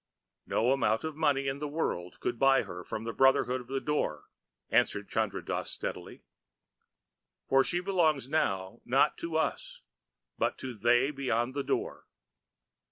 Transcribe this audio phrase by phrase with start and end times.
[0.47, 3.79] "No amount of money in the world could buy her from the Brotherhood of the
[3.79, 4.31] Door,"
[4.71, 6.23] answered Chandra Dass steadily.
[7.47, 9.83] "For she belongs now, not to us,
[10.39, 12.07] but to They Beyond the Door.